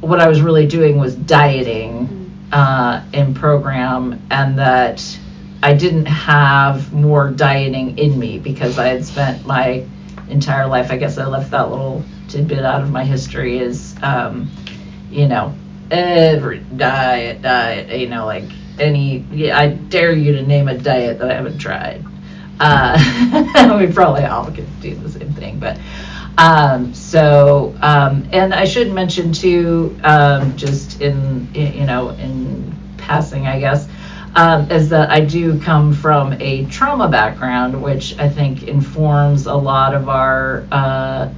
what 0.00 0.20
i 0.20 0.28
was 0.28 0.40
really 0.40 0.66
doing 0.66 0.98
was 0.98 1.14
dieting 1.14 2.18
uh, 2.52 3.04
in 3.12 3.34
program 3.34 4.20
and 4.30 4.58
that 4.58 5.18
i 5.62 5.72
didn't 5.72 6.06
have 6.06 6.92
more 6.92 7.30
dieting 7.30 7.96
in 7.98 8.18
me 8.18 8.38
because 8.38 8.78
i 8.78 8.88
had 8.88 9.04
spent 9.04 9.46
my 9.46 9.84
entire 10.28 10.66
life 10.66 10.90
i 10.90 10.96
guess 10.96 11.18
i 11.18 11.26
left 11.26 11.50
that 11.50 11.70
little 11.70 12.04
tidbit 12.28 12.64
out 12.64 12.82
of 12.82 12.90
my 12.90 13.04
history 13.04 13.58
is 13.58 13.94
um, 14.02 14.50
you 15.10 15.28
know 15.28 15.54
every 15.92 16.60
diet, 16.76 17.42
diet, 17.42 17.98
you 18.00 18.08
know, 18.08 18.24
like 18.24 18.44
any, 18.78 19.18
yeah, 19.30 19.58
I 19.58 19.68
dare 19.68 20.12
you 20.12 20.32
to 20.32 20.42
name 20.42 20.68
a 20.68 20.76
diet 20.76 21.18
that 21.18 21.30
I 21.30 21.34
haven't 21.34 21.58
tried. 21.58 22.04
Uh, 22.62 23.76
we 23.80 23.92
probably 23.92 24.24
all 24.24 24.44
could 24.44 24.68
do 24.80 24.94
the 24.94 25.08
same 25.08 25.32
thing, 25.32 25.58
but 25.58 25.78
um, 26.38 26.94
so, 26.94 27.74
um, 27.82 28.28
and 28.32 28.54
I 28.54 28.64
should 28.64 28.92
mention 28.92 29.32
too, 29.32 29.98
um, 30.04 30.56
just 30.56 31.00
in, 31.00 31.48
you 31.54 31.84
know, 31.84 32.10
in 32.10 32.72
passing, 32.98 33.46
I 33.46 33.58
guess, 33.58 33.88
um, 34.36 34.70
is 34.70 34.88
that 34.90 35.10
I 35.10 35.20
do 35.20 35.60
come 35.60 35.92
from 35.92 36.34
a 36.40 36.64
trauma 36.66 37.08
background, 37.08 37.82
which 37.82 38.16
I 38.18 38.28
think 38.28 38.62
informs 38.62 39.46
a 39.46 39.54
lot 39.54 39.94
of 39.94 40.08
our 40.08 40.64
uh, 40.70 41.28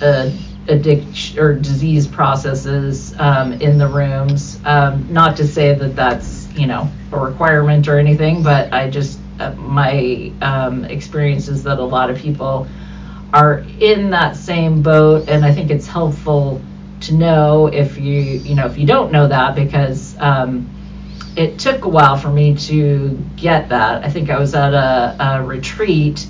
uh, 0.00 0.30
addiction 0.68 1.38
or 1.38 1.54
disease 1.54 2.06
processes 2.06 3.14
um, 3.18 3.52
in 3.54 3.78
the 3.78 3.86
rooms. 3.86 4.58
Um, 4.64 5.12
not 5.12 5.36
to 5.36 5.46
say 5.46 5.74
that 5.74 5.94
that's 5.94 6.48
you 6.54 6.66
know 6.66 6.90
a 7.12 7.18
requirement 7.18 7.88
or 7.88 7.98
anything, 7.98 8.42
but 8.42 8.72
I 8.72 8.90
just 8.90 9.18
my 9.50 10.32
um, 10.40 10.84
experience 10.84 11.48
is 11.48 11.62
that 11.64 11.78
a 11.78 11.84
lot 11.84 12.10
of 12.10 12.18
people 12.18 12.66
are 13.32 13.64
in 13.80 14.10
that 14.10 14.36
same 14.36 14.82
boat, 14.82 15.28
and 15.28 15.44
I 15.44 15.52
think 15.52 15.70
it's 15.70 15.86
helpful 15.86 16.60
to 17.00 17.14
know 17.14 17.66
if 17.66 17.98
you 17.98 18.20
you 18.20 18.54
know 18.54 18.66
if 18.66 18.78
you 18.78 18.86
don't 18.86 19.10
know 19.10 19.26
that 19.26 19.54
because 19.54 20.16
um, 20.20 20.68
it 21.36 21.58
took 21.58 21.84
a 21.84 21.88
while 21.88 22.16
for 22.16 22.30
me 22.30 22.54
to 22.54 23.18
get 23.36 23.68
that. 23.70 24.04
I 24.04 24.10
think 24.10 24.30
I 24.30 24.38
was 24.38 24.54
at 24.54 24.74
a, 24.74 25.16
a 25.18 25.42
retreat, 25.42 26.26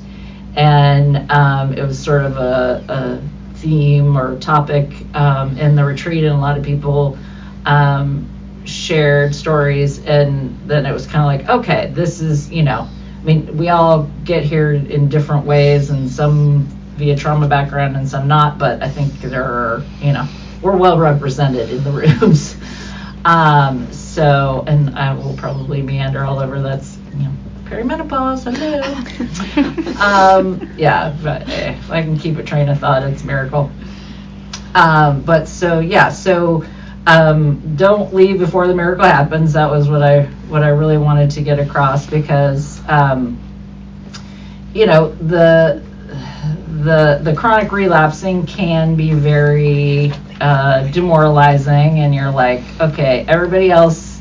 and 0.55 1.31
um, 1.31 1.73
it 1.75 1.83
was 1.83 1.99
sort 1.99 2.25
of 2.25 2.37
a, 2.37 2.85
a 2.89 3.57
theme 3.59 4.17
or 4.17 4.39
topic 4.39 4.91
um, 5.15 5.57
in 5.59 5.75
the 5.75 5.85
retreat, 5.85 6.25
and 6.25 6.35
a 6.35 6.39
lot 6.39 6.57
of 6.57 6.65
people 6.65 7.19
um, 7.67 8.29
shared 8.65 9.35
stories, 9.35 10.05
and 10.05 10.57
then 10.69 10.87
it 10.87 10.93
was 10.93 11.07
kind 11.07 11.19
of 11.19 11.47
like, 11.47 11.61
okay, 11.61 11.91
this 11.95 12.21
is, 12.21 12.51
you 12.51 12.63
know, 12.63 12.89
I 13.23 13.25
mean, 13.25 13.57
we 13.57 13.69
all 13.69 14.11
get 14.25 14.43
here 14.43 14.73
in 14.73 15.09
different 15.09 15.47
ways, 15.47 15.91
and 15.91 16.11
some 16.11 16.67
via 16.97 17.15
trauma 17.15 17.47
background 17.47 17.97
and 17.97 18.09
some 18.09 18.27
not, 18.27 18.59
but 18.59 18.83
I 18.83 18.89
think 18.89 19.13
there 19.21 19.45
are, 19.45 19.85
you 20.01 20.13
know, 20.13 20.27
we're 20.61 20.77
well 20.77 20.99
represented 20.99 21.71
in 21.71 21.85
the 21.85 21.91
rooms. 22.21 22.57
um, 23.25 23.91
so, 23.93 24.65
and 24.67 24.99
I 24.99 25.15
will 25.15 25.35
probably 25.37 25.83
meander 25.83 26.25
all 26.25 26.41
over 26.41 26.61
that's, 26.61 26.99
you 27.17 27.25
know, 27.25 27.33
perimenopause. 27.65 28.43
Hello. 28.45 28.83
um, 30.41 30.75
yeah, 30.77 31.17
but 31.23 31.49
eh, 31.49 31.75
if 31.79 31.91
I 31.93 32.03
can 32.03 32.19
keep 32.19 32.39
a 32.39 32.43
train 32.43 32.69
of 32.69 32.81
thought, 32.81 33.05
it's 33.05 33.23
a 33.23 33.27
miracle. 33.27 33.71
Um, 34.75 35.23
but 35.23 35.47
so 35.47 35.79
yeah, 35.79 36.09
so 36.09 36.65
um, 37.07 37.77
don't 37.77 38.15
leave 38.15 38.39
before 38.39 38.67
the 38.69 38.75
miracle 38.75 39.05
happens. 39.05 39.53
That 39.55 39.71
was 39.71 39.89
what 39.89 40.03
I 40.03 40.25
what 40.49 40.63
I 40.63 40.69
really 40.69 40.99
wanted 40.99 41.31
to 41.33 41.43
get 41.43 41.59
across 41.59 42.07
because 42.07 42.81
um, 42.89 43.39
you 44.73 44.87
know 44.87 45.13
the 45.15 45.83
the 46.83 47.21
the 47.23 47.35
chronic 47.35 47.73
relapsing 47.73 48.47
can 48.47 48.95
be 48.95 49.15
very 49.15 50.13
uh, 50.41 50.87
demoralizing, 50.91 52.01
and 52.01 52.15
you're 52.15 52.31
like, 52.31 52.63
okay, 52.81 53.25
everybody 53.29 53.71
else 53.71 54.21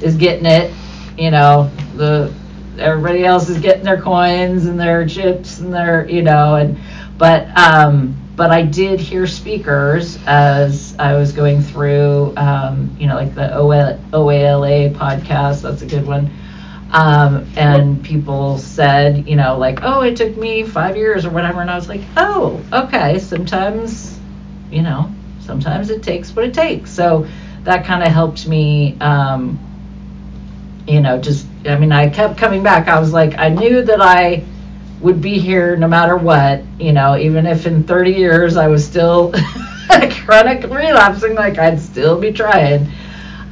is 0.00 0.16
getting 0.16 0.46
it. 0.46 0.72
You 1.18 1.30
know, 1.30 1.70
the 1.96 2.32
everybody 2.78 3.24
else 3.24 3.48
is 3.48 3.58
getting 3.58 3.84
their 3.84 4.00
coins 4.00 4.66
and 4.66 4.80
their 4.80 5.06
chips 5.06 5.60
and 5.60 5.72
their 5.72 6.08
you 6.08 6.22
know 6.22 6.56
and 6.56 6.78
but 7.18 7.46
um 7.56 8.16
but 8.36 8.50
I 8.50 8.62
did 8.62 9.00
hear 9.00 9.26
speakers 9.26 10.18
as 10.26 10.94
I 10.98 11.14
was 11.14 11.32
going 11.32 11.62
through 11.62 12.34
um 12.36 12.94
you 12.98 13.06
know 13.06 13.14
like 13.16 13.34
the 13.34 13.48
OALA 13.48 14.94
podcast 14.94 15.62
that's 15.62 15.82
a 15.82 15.86
good 15.86 16.06
one 16.06 16.30
um, 16.90 17.44
and 17.56 18.04
people 18.04 18.58
said, 18.58 19.26
you 19.28 19.34
know, 19.34 19.58
like, 19.58 19.80
oh, 19.82 20.02
it 20.02 20.16
took 20.16 20.36
me 20.36 20.62
five 20.62 20.96
years 20.96 21.24
or 21.24 21.30
whatever. 21.30 21.60
And 21.60 21.68
I 21.68 21.74
was 21.74 21.88
like, 21.88 22.02
oh, 22.16 22.64
okay. 22.72 23.18
Sometimes, 23.18 24.20
you 24.70 24.82
know, 24.82 25.12
sometimes 25.40 25.90
it 25.90 26.04
takes 26.04 26.34
what 26.36 26.44
it 26.44 26.54
takes. 26.54 26.90
So 26.92 27.26
that 27.64 27.84
kind 27.84 28.02
of 28.04 28.12
helped 28.12 28.46
me, 28.46 28.96
um, 29.00 29.58
you 30.86 31.00
know, 31.00 31.18
just 31.18 31.46
I 31.66 31.76
mean, 31.78 31.92
I 31.92 32.08
kept 32.08 32.38
coming 32.38 32.62
back. 32.62 32.88
I 32.88 33.00
was 33.00 33.12
like, 33.12 33.38
I 33.38 33.48
knew 33.48 33.82
that 33.82 34.00
I 34.00 34.44
would 35.00 35.20
be 35.20 35.38
here 35.38 35.76
no 35.76 35.88
matter 35.88 36.16
what, 36.16 36.62
you 36.78 36.92
know, 36.92 37.16
even 37.16 37.46
if 37.46 37.66
in 37.66 37.84
30 37.84 38.12
years 38.12 38.56
I 38.56 38.68
was 38.68 38.86
still 38.86 39.32
chronic 40.24 40.62
relapsing, 40.64 41.34
like 41.34 41.58
I'd 41.58 41.80
still 41.80 42.18
be 42.20 42.32
trying. 42.32 42.90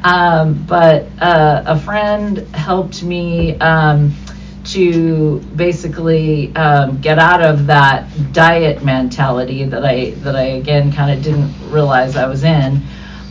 Um, 0.05 0.65
but 0.67 1.07
uh, 1.21 1.63
a 1.67 1.79
friend 1.79 2.39
helped 2.55 3.03
me 3.03 3.57
um, 3.59 4.13
to 4.65 5.39
basically 5.57 6.55
um, 6.57 7.01
get 7.01 7.19
out 7.19 7.43
of 7.43 7.67
that 7.67 8.09
diet 8.33 8.85
mentality 8.85 9.65
that 9.65 9.85
I 9.85 10.11
that 10.23 10.35
I 10.35 10.43
again 10.43 10.93
kind 10.93 11.17
of 11.17 11.23
didn't 11.23 11.53
realize 11.71 12.17
I 12.17 12.27
was 12.27 12.45
in. 12.45 12.83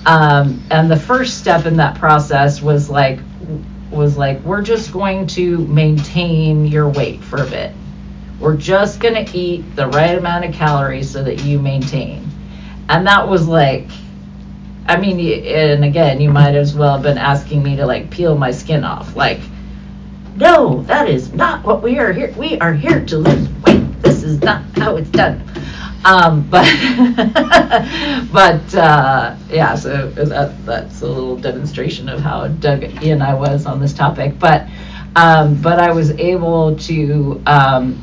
Um, 0.05 0.63
and 0.71 0.89
the 0.89 0.97
first 0.97 1.39
step 1.39 1.65
in 1.65 1.77
that 1.77 1.97
process 1.97 2.61
was 2.61 2.89
like 2.89 3.19
was 3.91 4.17
like, 4.17 4.39
we're 4.41 4.61
just 4.61 4.93
going 4.93 5.27
to 5.27 5.57
maintain 5.67 6.65
your 6.65 6.89
weight 6.89 7.21
for 7.21 7.43
a 7.43 7.45
bit. 7.45 7.73
We're 8.41 8.57
just 8.57 9.00
going 9.00 9.24
to 9.24 9.38
eat 9.38 9.75
the 9.75 9.88
right 9.88 10.17
amount 10.17 10.45
of 10.45 10.53
calories 10.53 11.12
so 11.12 11.24
that 11.24 11.43
you 11.43 11.60
maintain. 11.60 12.27
And 12.89 13.05
that 13.05 13.27
was 13.27 13.48
like, 13.48 13.88
I 14.88 14.98
mean, 14.98 15.19
and 15.45 15.86
again, 15.86 16.19
you 16.19 16.31
might 16.31 16.55
as 16.55 16.74
well 16.74 16.93
have 16.93 17.03
been 17.03 17.19
asking 17.19 17.62
me 17.62 17.75
to 17.75 17.86
like 17.86 18.10
peel 18.10 18.36
my 18.36 18.50
skin 18.50 18.83
off. 18.83 19.15
Like, 19.15 19.39
no, 20.38 20.81
that 20.83 21.07
is 21.07 21.31
not 21.33 21.63
what 21.63 21.83
we 21.83 22.00
are 22.00 22.12
here. 22.12 22.33
We 22.36 22.57
are 22.60 22.74
here 22.74 23.05
to 23.05 23.17
lose 23.19 23.48
weight. 23.63 24.01
This 24.01 24.24
is 24.24 24.41
not 24.41 24.63
how 24.75 24.95
it's 24.95 25.12
done. 25.12 25.43
Um, 26.03 26.41
but 26.50 26.65
but 28.33 28.75
uh, 28.75 29.36
yeah, 29.51 29.75
so 29.75 30.10
that 30.10 30.65
that's 30.65 31.01
a 31.01 31.07
little 31.07 31.38
demonstration 31.38 32.10
of 32.10 32.21
how 32.21 32.48
dug 32.48 32.83
in 33.03 33.21
I 33.21 33.36
was 33.36 33.67
on 33.67 33.79
this 33.79 33.93
topic. 33.93 34.39
But 34.39 34.67
um, 35.15 35.62
but 35.62 35.77
I 35.79 35.91
was 35.91 36.10
able 36.12 36.75
to 36.79 37.41
um, 37.45 38.01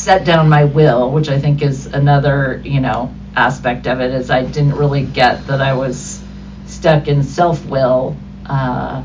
set 0.00 0.24
down 0.24 0.48
my 0.48 0.64
will, 0.64 1.10
which 1.10 1.28
I 1.28 1.38
think 1.38 1.62
is 1.62 1.86
another 1.86 2.60
you 2.64 2.80
know 2.80 3.14
aspect 3.36 3.86
of 3.86 4.00
it. 4.00 4.12
Is 4.12 4.30
I 4.30 4.44
didn't 4.44 4.76
really 4.76 5.04
get 5.04 5.46
that 5.46 5.60
I 5.60 5.74
was 5.74 6.22
stuck 6.66 7.08
in 7.08 7.22
self 7.22 7.64
will 7.66 8.16
uh, 8.46 9.04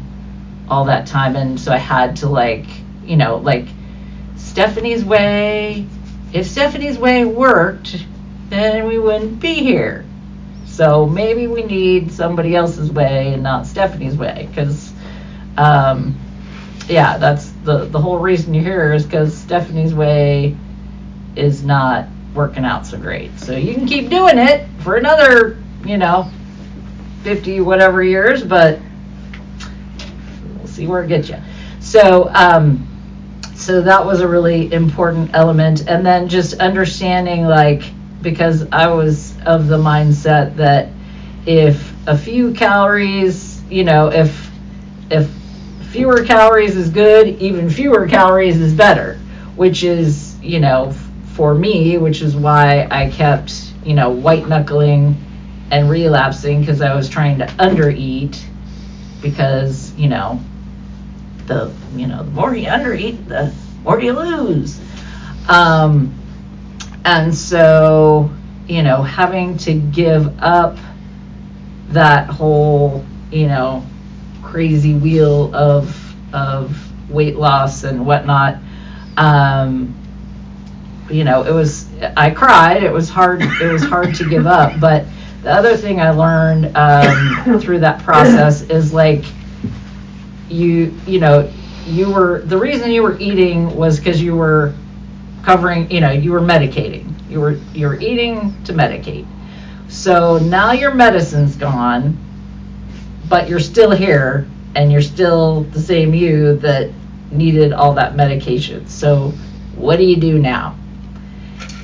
all 0.70 0.86
that 0.86 1.08
time, 1.08 1.36
and 1.36 1.60
so 1.60 1.72
I 1.72 1.78
had 1.78 2.18
to 2.18 2.30
like 2.30 2.66
you 3.04 3.18
know 3.18 3.38
like 3.38 3.68
Stephanie's 4.38 5.04
way 5.04 5.86
if 6.36 6.48
Stephanie's 6.48 6.98
way 6.98 7.24
worked, 7.24 8.06
then 8.50 8.88
we 8.88 9.00
wouldn't 9.00 9.40
be 9.40 9.56
here. 9.56 10.06
So 10.66 11.06
maybe 11.06 11.48
we 11.48 11.64
need 11.64 12.12
somebody 12.12 12.56
else's 12.56 12.92
way 12.92 13.34
and 13.34 13.42
not 13.42 13.66
Stephanie's 13.66 14.18
way, 14.18 14.46
because, 14.50 14.92
um, 15.56 16.20
yeah, 16.90 17.18
that's 17.18 17.50
the 17.64 17.86
the 17.86 18.00
whole 18.00 18.20
reason 18.20 18.54
you're 18.54 18.64
here 18.64 18.94
is 18.94 19.06
because 19.06 19.34
Stephanie's 19.34 19.94
way 19.94 20.58
is 21.38 21.64
not 21.64 22.08
working 22.34 22.66
out 22.66 22.86
so 22.86 22.98
great. 22.98 23.38
So 23.40 23.56
you 23.56 23.74
can 23.74 23.88
keep 23.88 24.10
doing 24.10 24.38
it 24.38 24.68
for 24.80 24.96
another, 24.96 25.58
you 25.86 25.98
know, 25.98 26.30
50 27.24 27.62
whatever 27.62 28.04
years, 28.04 28.44
but 28.44 28.80
we'll 30.58 30.68
see 30.68 30.88
where 30.88 31.04
it 31.04 31.08
gets 31.08 31.30
you. 31.30 31.38
So, 31.80 32.30
um, 32.34 32.88
so 33.56 33.82
that 33.82 34.06
was 34.06 34.22
a 34.22 34.28
really 34.28 34.72
important 34.74 35.32
element 35.34 35.88
and 35.88 36.06
then 36.06 36.28
just 36.28 36.56
understanding 36.56 37.46
like 37.46 37.84
because 38.22 38.68
i 38.72 38.86
was 38.88 39.34
of 39.46 39.68
the 39.68 39.78
mindset 39.78 40.56
that 40.58 40.90
if 41.46 41.94
a 42.08 42.18
few 42.18 42.54
calories, 42.54 43.62
you 43.70 43.84
know, 43.84 44.10
if 44.12 44.52
if 45.12 45.30
fewer 45.92 46.24
calories 46.24 46.76
is 46.76 46.90
good, 46.90 47.28
even 47.42 47.70
fewer 47.70 48.08
calories 48.08 48.60
is 48.60 48.74
better, 48.74 49.20
which 49.56 49.84
is, 49.84 50.38
you 50.42 50.60
know, 50.60 50.94
for 51.36 51.54
me, 51.54 51.98
which 51.98 52.22
is 52.22 52.36
why 52.36 52.88
I 52.90 53.10
kept, 53.10 53.74
you 53.84 53.94
know, 53.94 54.10
white 54.10 54.48
knuckling 54.48 55.18
and 55.70 55.90
relapsing 55.90 56.62
because 56.62 56.82
I 56.82 56.96
was 56.96 57.10
trying 57.10 57.40
to 57.40 57.46
undereat 57.46 58.42
because, 59.22 59.94
you 59.96 60.08
know, 60.08 60.40
the, 61.48 61.74
you 61.96 62.08
know, 62.08 62.24
the 62.24 62.32
more 62.32 62.56
you 62.56 62.68
undereat, 62.68 63.28
the 63.28 63.54
more 63.84 64.00
you 64.00 64.14
lose. 64.14 64.80
Um, 65.50 66.14
and 67.04 67.36
so, 67.36 68.32
you 68.68 68.82
know, 68.82 69.04
having 69.04 69.58
to 69.60 69.74
give 69.74 70.42
up 70.42 70.78
that 71.90 72.30
whole, 72.30 73.06
you 73.32 73.48
know, 73.48 73.86
crazy 74.42 74.94
wheel 74.94 75.54
of 75.54 76.02
of 76.34 76.78
weight 77.10 77.36
loss 77.36 77.84
and 77.84 78.06
whatnot. 78.06 78.58
Um, 79.18 79.96
you 81.10 81.24
know, 81.24 81.44
it 81.44 81.54
was 81.54 81.88
I 82.18 82.32
cried. 82.32 82.84
It 82.84 82.92
was 82.92 83.10
hard. 83.10 83.42
It 83.42 83.72
was 83.72 83.84
hard 83.84 84.16
to 84.16 84.30
give 84.30 84.48
up. 84.48 84.80
But 84.80 85.06
the 85.44 85.52
other 85.52 85.78
thing 85.78 86.02
I 86.02 86.10
learned 86.10 86.76
um, 86.76 87.60
through 87.62 87.80
that 87.82 88.04
process 88.04 88.64
is 88.64 88.94
like 88.94 89.24
you 90.50 90.94
you 91.06 91.20
know 91.20 91.52
you 91.86 92.12
were 92.12 92.42
the 92.42 92.58
reason 92.58 92.92
you 92.92 93.04
were 93.04 93.18
eating 93.20 93.76
was 93.76 94.00
because 94.00 94.22
you 94.22 94.36
were 94.36 94.74
covering 95.44 95.90
you 95.92 96.02
know 96.02 96.12
you 96.12 96.32
were 96.32 96.42
medicating 96.42 97.14
you 97.30 97.40
were 97.40 97.54
you 97.74 97.88
were 97.88 98.00
eating 98.00 98.56
to 98.64 98.74
medicate 98.74 99.28
so 99.88 100.38
now 100.40 100.72
your 100.72 100.94
medicine's 100.94 101.56
gone 101.56 102.18
but 103.30 103.48
you're 103.48 103.60
still 103.60 103.92
here 103.92 104.48
and 104.76 104.92
you're 104.92 105.02
still 105.02 105.62
the 105.66 105.80
same 105.80 106.14
you 106.14 106.58
that 106.58 106.92
needed 107.32 107.72
all 107.72 107.94
that 107.94 108.16
medication 108.16 108.88
so 108.88 109.30
what 109.76 109.98
do 109.98 110.04
you 110.04 110.16
do 110.16 110.40
now 110.40 110.76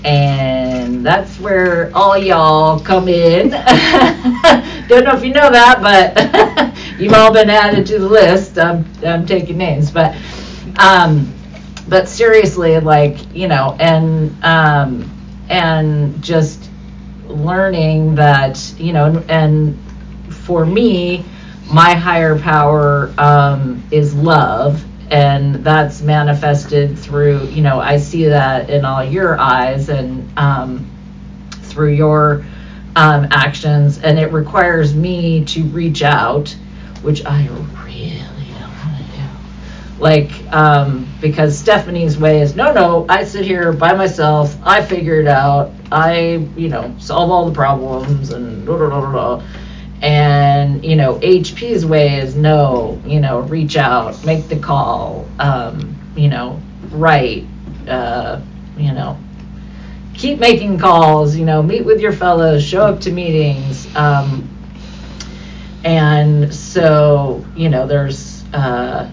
and 0.04 1.06
that's 1.06 1.40
where 1.40 1.92
all 1.96 2.18
y'all 2.18 2.80
come 2.80 3.08
in. 3.08 3.50
Don't 4.88 5.04
know 5.04 5.16
if 5.16 5.24
you 5.24 5.34
know 5.34 5.52
that, 5.52 5.80
but 5.82 6.76
you've 7.00 7.14
all 7.14 7.32
been 7.32 7.50
added 7.50 7.86
to 7.88 8.00
the 8.00 8.08
list. 8.08 8.58
I'm, 8.58 8.86
I'm 9.06 9.26
taking 9.26 9.58
names, 9.58 9.92
but 9.92 10.16
um, 10.78 11.32
but 11.88 12.08
seriously, 12.08 12.80
like 12.80 13.34
you 13.36 13.48
know, 13.48 13.76
and 13.80 14.44
um, 14.44 15.10
and 15.50 16.22
just 16.24 16.70
learning 17.28 18.16
that 18.16 18.74
you 18.78 18.94
know, 18.94 19.24
and 19.30 19.78
for 20.30 20.66
me, 20.66 21.26
my 21.72 21.94
higher 21.94 22.38
power 22.40 23.14
um, 23.18 23.84
is 23.92 24.16
love 24.16 24.84
and 25.12 25.56
that's 25.56 26.02
manifested 26.02 26.98
through 26.98 27.44
you 27.48 27.62
know 27.62 27.80
i 27.80 27.98
see 27.98 28.26
that 28.26 28.70
in 28.70 28.86
all 28.86 29.04
your 29.04 29.38
eyes 29.38 29.90
and 29.90 30.28
um, 30.38 30.90
through 31.72 31.94
your 31.94 32.44
um, 32.96 33.28
actions. 33.32 34.00
And 34.00 34.20
it 34.20 34.32
requires 34.32 34.94
me 34.94 35.46
to 35.46 35.64
reach 35.64 36.04
out 36.04 36.56
which 37.02 37.26
i 37.26 37.48
really 37.84 38.20
don't 38.60 38.70
want 38.84 38.98
to 38.98 39.04
do. 39.04 40.00
Like 40.00 40.32
um, 40.54 41.12
because 41.20 41.58
stephanie's 41.58 42.18
way 42.18 42.42
is 42.42 42.56
no 42.56 42.72
no 42.74 43.06
i 43.10 43.24
sit 43.24 43.44
here 43.46 43.74
by 43.74 43.94
myself. 43.94 44.56
I 44.64 44.86
figure 44.86 45.20
it 45.20 45.28
out. 45.28 45.72
I 45.92 46.48
you 46.56 46.70
know 46.70 46.94
solve 47.00 47.32
all 47.32 47.50
the 47.50 47.56
problems 47.56 48.32
and 48.32 48.66
blah, 48.66 48.78
blah, 48.78 49.12
blah, 49.12 49.44
and 50.02 50.84
you 50.84 50.96
know 50.96 51.16
hp's 51.20 51.86
way 51.86 52.18
is 52.20 52.36
no 52.36 53.00
you 53.06 53.20
know 53.20 53.42
reach 53.42 53.78
out 53.78 54.24
make 54.26 54.48
the 54.48 54.58
call 54.58 55.28
um, 55.40 55.96
you 56.16 56.28
know 56.28 56.60
write 56.92 57.46
uh, 57.88 58.42
you 58.78 58.92
know 58.94 59.18
keep 60.14 60.40
making 60.40 60.78
calls 60.78 61.36
you 61.36 61.46
know 61.46 61.62
meet 61.62 61.86
with 61.86 62.00
your 62.02 62.14
fellows 62.14 62.64
show 62.64 62.82
up 62.86 63.00
to 63.00 63.12
meetings 63.12 63.94
um, 63.96 64.48
and 65.84 66.54
so 66.54 67.46
you 67.56 67.70
know 67.70 67.88
there's 67.88 68.44
uh, 68.54 69.10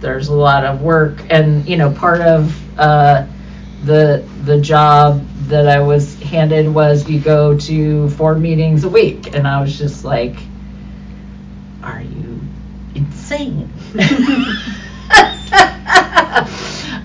there's 0.00 0.28
a 0.28 0.34
lot 0.34 0.64
of 0.64 0.82
work 0.82 1.22
and 1.30 1.66
you 1.68 1.76
know 1.76 1.92
part 1.92 2.20
of 2.20 2.54
uh, 2.78 3.26
the 3.84 4.26
the 4.44 4.60
job 4.60 5.24
that 5.52 5.68
I 5.68 5.80
was 5.80 6.14
handed 6.22 6.66
was 6.66 7.08
you 7.08 7.20
go 7.20 7.56
to 7.58 8.08
four 8.10 8.34
meetings 8.34 8.84
a 8.84 8.88
week, 8.88 9.34
and 9.34 9.46
I 9.46 9.60
was 9.60 9.76
just 9.76 10.02
like, 10.02 10.34
"Are 11.82 12.00
you 12.00 12.40
insane?" 12.94 13.70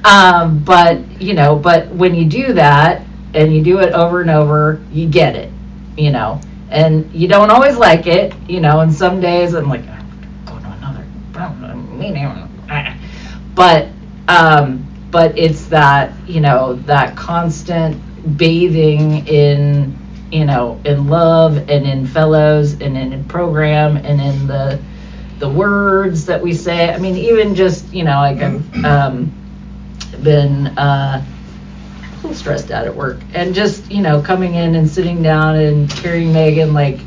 um, 0.05 0.60
but 0.63 1.21
you 1.21 1.33
know, 1.33 1.57
but 1.57 1.89
when 1.89 2.15
you 2.15 2.23
do 2.23 2.53
that 2.53 3.03
and 3.33 3.53
you 3.53 3.62
do 3.62 3.79
it 3.79 3.91
over 3.91 4.21
and 4.21 4.29
over, 4.29 4.81
you 4.93 5.10
get 5.10 5.36
it, 5.36 5.51
you 5.97 6.12
know, 6.12 6.39
and 6.69 7.12
you 7.13 7.27
don't 7.27 7.51
always 7.51 7.75
like 7.75 8.07
it, 8.07 8.33
you 8.47 8.62
know. 8.62 8.79
And 8.79 8.93
some 8.93 9.19
days 9.19 9.55
I'm 9.55 9.67
like, 9.67 9.86
"Go 10.45 10.57
to 10.57 10.71
another 10.71 11.03
meeting," 11.75 12.31
but 13.55 13.89
um, 14.29 14.86
but 15.12 15.38
it's 15.38 15.65
that 15.65 16.13
you 16.27 16.39
know 16.39 16.75
that 16.86 17.17
constant 17.17 18.01
bathing 18.35 19.27
in 19.27 19.97
you 20.31 20.45
know 20.45 20.79
in 20.83 21.07
love 21.07 21.57
and 21.69 21.87
in 21.87 22.05
fellows 22.05 22.73
and 22.81 22.97
in, 22.97 23.23
program 23.25 23.97
and 23.97 24.19
in 24.19 24.47
the 24.47 24.79
the 25.39 25.49
words 25.49 26.25
that 26.25 26.41
we 26.41 26.53
say. 26.53 26.93
I 26.93 26.97
mean 26.97 27.15
even 27.15 27.55
just 27.55 27.93
you 27.93 28.03
know 28.03 28.17
like 28.19 28.37
i've 28.37 28.85
um, 28.85 29.33
been 30.23 30.67
uh, 30.77 31.23
a 31.23 32.15
little 32.15 32.33
stressed 32.33 32.71
out 32.71 32.85
at 32.85 32.95
work. 32.95 33.19
And 33.33 33.53
just 33.53 33.89
you 33.91 34.01
know 34.01 34.21
coming 34.21 34.55
in 34.55 34.75
and 34.75 34.89
sitting 34.89 35.21
down 35.21 35.55
and 35.55 35.91
hearing 35.91 36.33
megan 36.33 36.73
like 36.73 36.99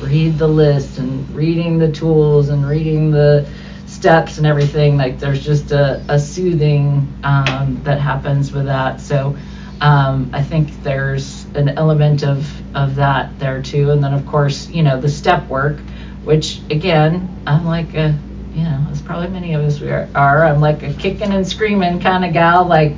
read 0.00 0.38
the 0.38 0.46
list 0.46 0.98
and 0.98 1.28
reading 1.34 1.78
the 1.78 1.90
tools 1.90 2.48
and 2.50 2.66
reading 2.66 3.10
the 3.10 3.48
steps 3.86 4.38
and 4.38 4.46
everything 4.46 4.98
like 4.98 5.18
there's 5.18 5.42
just 5.42 5.72
a, 5.72 6.04
a 6.08 6.18
soothing 6.18 7.10
um, 7.22 7.80
that 7.84 7.98
happens 7.98 8.52
with 8.52 8.66
that. 8.66 9.00
So 9.00 9.36
um, 9.80 10.30
i 10.32 10.42
think 10.42 10.82
there's 10.82 11.44
an 11.54 11.68
element 11.70 12.22
of 12.22 12.48
of 12.76 12.96
that 12.96 13.38
there 13.38 13.62
too. 13.62 13.90
And 13.90 14.02
then 14.02 14.12
of 14.12 14.26
course 14.26 14.68
you 14.70 14.82
know 14.82 15.00
the 15.00 15.08
step 15.08 15.48
work 15.48 15.78
which 16.24 16.60
again 16.70 17.28
i'm 17.46 17.64
like 17.66 17.94
a 17.94 18.18
you 18.54 18.62
know 18.62 18.86
as 18.90 19.02
probably 19.02 19.28
many 19.28 19.54
of 19.54 19.62
us 19.62 19.80
are, 19.82 20.08
are 20.14 20.44
i'm 20.44 20.60
like 20.60 20.82
a 20.82 20.92
kicking 20.94 21.32
and 21.32 21.46
screaming 21.46 22.00
kind 22.00 22.24
of 22.24 22.32
gal 22.32 22.64
like 22.64 22.94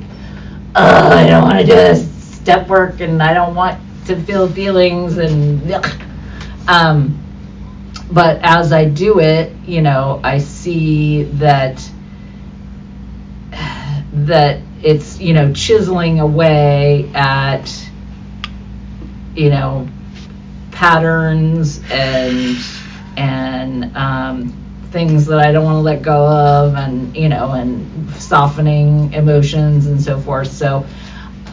oh 0.75 1.09
i 1.09 1.27
don't 1.27 1.43
want 1.43 1.59
to 1.59 1.65
do 1.65 1.73
this 1.73 2.09
step 2.35 2.67
work 2.69 3.01
and 3.01 3.21
i 3.21 3.33
don't 3.33 3.53
want 3.55 3.79
to 4.05 4.15
feel 4.23 4.47
feelings 4.47 5.17
and 5.17 5.61
um, 6.67 7.17
but 8.11 8.39
as 8.41 8.71
I 8.71 8.85
do 8.85 9.19
it, 9.19 9.53
you 9.65 9.81
know, 9.81 10.19
I 10.23 10.39
see 10.39 11.23
that 11.23 11.77
that 14.13 14.61
it's 14.83 15.19
you 15.19 15.33
know 15.33 15.53
chiseling 15.53 16.19
away 16.19 17.09
at 17.13 17.89
you 19.35 19.49
know 19.49 19.87
patterns 20.71 21.81
and 21.89 22.57
and 23.17 23.97
um, 23.97 24.53
things 24.91 25.25
that 25.25 25.39
I 25.39 25.51
don't 25.51 25.65
want 25.65 25.75
to 25.75 25.81
let 25.81 26.01
go 26.01 26.27
of, 26.27 26.75
and 26.75 27.15
you 27.15 27.29
know, 27.29 27.51
and 27.51 28.11
softening 28.15 29.11
emotions 29.13 29.87
and 29.87 30.01
so 30.01 30.19
forth. 30.19 30.51
So 30.51 30.85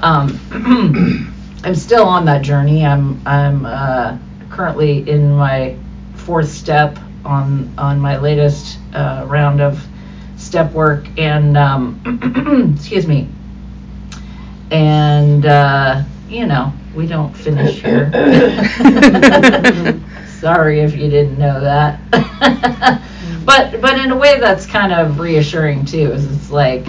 um, 0.02 0.38
I'm 1.64 1.74
still 1.74 2.04
on 2.04 2.26
that 2.26 2.42
journey. 2.42 2.84
I'm 2.84 3.20
I'm 3.26 3.64
uh, 3.64 4.18
currently 4.50 5.08
in 5.08 5.32
my 5.32 5.76
fourth 6.14 6.50
step 6.50 6.98
on 7.24 7.72
on 7.78 7.98
my 7.98 8.18
latest 8.18 8.78
uh, 8.92 9.24
round 9.26 9.60
of 9.60 9.82
step 10.54 10.70
work, 10.70 11.04
and 11.18 11.56
um, 11.56 12.76
excuse 12.76 13.08
me, 13.08 13.26
and 14.70 15.44
uh, 15.44 16.04
you 16.28 16.46
know 16.46 16.72
we 16.94 17.08
don't 17.08 17.36
finish 17.36 17.82
here. 17.82 18.08
Sorry 20.38 20.78
if 20.78 20.94
you 20.94 21.10
didn't 21.10 21.38
know 21.38 21.60
that, 21.60 21.98
but 23.44 23.80
but 23.80 23.98
in 23.98 24.12
a 24.12 24.16
way 24.16 24.38
that's 24.38 24.64
kind 24.64 24.92
of 24.92 25.18
reassuring 25.18 25.86
too. 25.86 26.12
Is 26.12 26.30
it's 26.30 26.52
like 26.52 26.86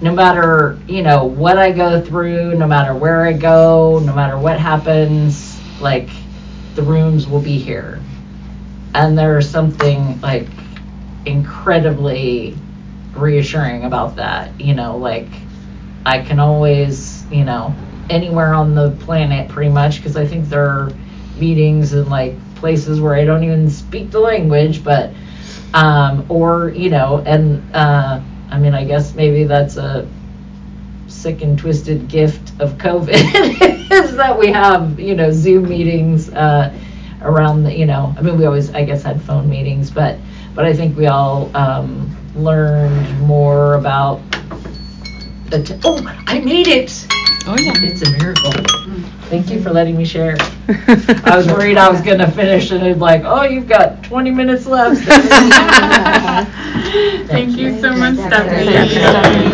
no 0.00 0.14
matter 0.14 0.78
you 0.86 1.02
know 1.02 1.24
what 1.24 1.58
I 1.58 1.72
go 1.72 2.00
through, 2.00 2.54
no 2.54 2.68
matter 2.68 2.94
where 2.94 3.26
I 3.26 3.32
go, 3.32 4.00
no 4.06 4.14
matter 4.14 4.38
what 4.38 4.60
happens, 4.60 5.58
like 5.80 6.10
the 6.76 6.82
rooms 6.84 7.26
will 7.26 7.42
be 7.42 7.58
here 7.58 8.00
and 8.94 9.18
there's 9.18 9.50
something 9.50 10.20
like 10.20 10.46
incredibly 11.26 12.56
reassuring 13.20 13.84
about 13.84 14.16
that 14.16 14.58
you 14.60 14.74
know 14.74 14.96
like 14.96 15.28
i 16.06 16.18
can 16.20 16.38
always 16.38 17.24
you 17.30 17.44
know 17.44 17.74
anywhere 18.10 18.54
on 18.54 18.74
the 18.74 18.90
planet 19.00 19.48
pretty 19.48 19.70
much 19.70 19.96
because 19.96 20.16
i 20.16 20.26
think 20.26 20.48
there 20.48 20.66
are 20.66 20.92
meetings 21.38 21.92
and 21.92 22.08
like 22.08 22.34
places 22.58 23.00
where 23.00 23.14
I 23.14 23.24
don't 23.24 23.44
even 23.44 23.70
speak 23.70 24.10
the 24.10 24.20
language, 24.20 24.84
but 24.84 25.12
um, 25.74 26.26
or 26.28 26.70
you 26.70 26.90
know, 26.90 27.22
and 27.26 27.62
uh, 27.74 28.20
I 28.50 28.58
mean, 28.58 28.74
I 28.74 28.84
guess 28.84 29.14
maybe 29.14 29.44
that's 29.44 29.76
a 29.76 30.08
sick 31.06 31.42
and 31.42 31.58
twisted 31.58 32.08
gift 32.08 32.52
of 32.60 32.72
COVID 32.74 33.90
is 33.92 34.16
that 34.16 34.38
we 34.38 34.48
have 34.48 35.00
you 35.00 35.14
know 35.14 35.30
Zoom 35.30 35.68
meetings 35.68 36.28
uh, 36.30 36.76
around 37.22 37.64
the 37.64 37.74
you 37.74 37.86
know 37.86 38.14
I 38.16 38.22
mean 38.22 38.38
we 38.38 38.44
always 38.44 38.70
I 38.74 38.84
guess 38.84 39.02
had 39.02 39.22
phone 39.22 39.48
meetings, 39.48 39.90
but 39.90 40.18
but 40.54 40.64
I 40.64 40.74
think 40.74 40.96
we 40.96 41.06
all 41.06 41.54
um, 41.56 42.14
learned 42.38 43.20
more 43.20 43.74
about 43.74 44.20
the 45.50 45.62
t- 45.62 45.78
oh 45.84 45.98
I 46.26 46.40
made 46.40 46.68
it. 46.68 47.06
Oh, 47.46 47.56
yeah. 47.58 47.72
It's 47.76 48.02
a 48.02 48.10
miracle. 48.10 48.52
Thank 49.30 49.50
you 49.50 49.62
for 49.62 49.70
letting 49.70 49.96
me 49.96 50.04
share. 50.04 50.36
I 50.68 51.34
was 51.36 51.46
worried 51.46 51.78
I 51.78 51.88
was 51.88 52.02
gonna 52.02 52.30
finish 52.30 52.70
and 52.70 52.82
it'd 52.82 52.98
like, 52.98 53.22
oh, 53.24 53.44
you've 53.44 53.68
got 53.68 54.02
20 54.04 54.30
minutes 54.30 54.66
left. 54.66 55.00
Thank 57.28 57.56
you 57.56 57.78
so 57.80 57.94
much, 57.94 58.16
Stephanie. 58.16 58.88
Stephanie. 58.88 59.44